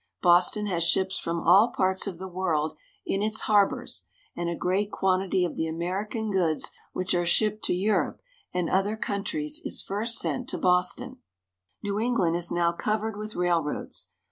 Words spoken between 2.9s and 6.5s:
in its harbors, and a great quantity of the American